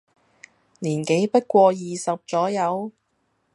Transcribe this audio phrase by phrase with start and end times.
[0.79, 2.91] 年紀不過二十左右，